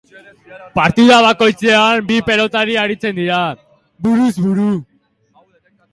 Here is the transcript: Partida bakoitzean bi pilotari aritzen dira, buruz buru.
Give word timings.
Partida 0.79 1.17
bakoitzean 1.25 2.01
bi 2.09 2.17
pilotari 2.29 2.77
aritzen 2.85 3.15
dira, 3.21 3.43
buruz 4.07 4.33
buru. 4.47 4.71